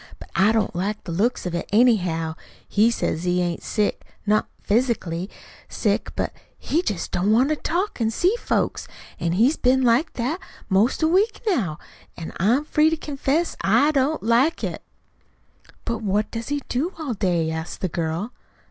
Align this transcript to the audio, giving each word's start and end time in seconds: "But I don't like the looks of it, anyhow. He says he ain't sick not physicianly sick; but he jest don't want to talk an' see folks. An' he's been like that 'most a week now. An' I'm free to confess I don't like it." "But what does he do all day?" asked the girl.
"But 0.17 0.31
I 0.35 0.51
don't 0.51 0.75
like 0.75 1.03
the 1.03 1.11
looks 1.11 1.45
of 1.45 1.53
it, 1.53 1.69
anyhow. 1.71 2.33
He 2.67 2.89
says 2.89 3.23
he 3.23 3.39
ain't 3.39 3.61
sick 3.61 4.01
not 4.25 4.47
physicianly 4.67 5.29
sick; 5.69 6.11
but 6.15 6.33
he 6.57 6.81
jest 6.81 7.11
don't 7.11 7.31
want 7.31 7.49
to 7.49 7.55
talk 7.55 8.01
an' 8.01 8.09
see 8.09 8.35
folks. 8.39 8.87
An' 9.19 9.33
he's 9.33 9.57
been 9.57 9.83
like 9.83 10.13
that 10.13 10.39
'most 10.69 11.03
a 11.03 11.07
week 11.07 11.41
now. 11.45 11.77
An' 12.17 12.33
I'm 12.39 12.65
free 12.65 12.89
to 12.89 12.97
confess 12.97 13.55
I 13.61 13.91
don't 13.91 14.23
like 14.23 14.63
it." 14.63 14.81
"But 15.85 16.01
what 16.01 16.31
does 16.31 16.47
he 16.47 16.63
do 16.67 16.93
all 16.97 17.13
day?" 17.13 17.51
asked 17.51 17.81
the 17.81 17.87
girl. 17.87 18.33